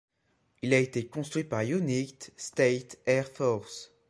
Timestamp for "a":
0.73-0.79